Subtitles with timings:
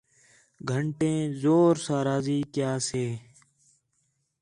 [0.69, 3.05] گھݨیں زور ساں راضی کَیا سے